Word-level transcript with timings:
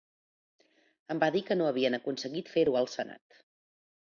Em 1.15 1.21
va 1.25 1.29
dir 1.35 1.43
que 1.49 1.57
no 1.59 1.67
havien 1.73 1.99
aconseguit 1.99 2.51
fer-ho 2.55 2.77
al 2.81 2.91
senat. 2.95 3.41